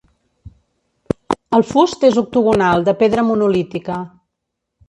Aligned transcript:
El 1.57 1.65
fust 1.73 2.07
és 2.11 2.19
octogonal 2.23 2.89
de 2.89 2.97
pedra 3.05 3.27
monolítica. 3.31 4.01